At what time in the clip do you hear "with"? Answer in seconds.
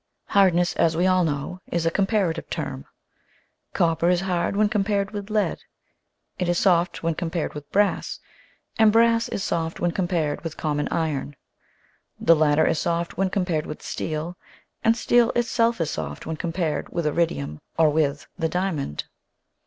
5.11-5.29, 7.53-7.71, 10.43-10.57, 13.67-13.83, 16.89-17.05, 17.91-18.25